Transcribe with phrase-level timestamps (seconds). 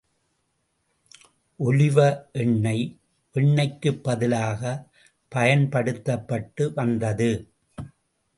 [1.59, 1.97] ஒலிவ
[2.31, 2.85] எண்ணெய்
[3.35, 4.87] வெண்ணெய்க்குப் பதிலாகப்
[5.27, 7.31] பயன்படுத்தப்பட்டு வந்தது.